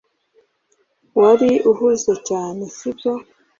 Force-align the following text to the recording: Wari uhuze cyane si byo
Wari 1.19 1.51
uhuze 1.71 2.13
cyane 2.27 2.61
si 2.75 2.87
byo 2.95 3.13